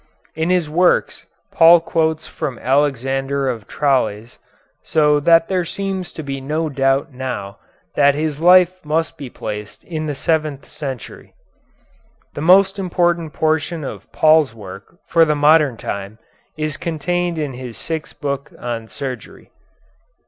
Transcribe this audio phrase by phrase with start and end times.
[0.33, 4.39] In his works Paul quotes from Alexander of Tralles,
[4.81, 7.59] so that there seems to be no doubt now
[7.93, 11.35] that his life must be placed in the seventh century.
[12.33, 16.17] The most important portion of Paul's work for the modern time
[16.57, 19.51] is contained in his sixth book on surgery.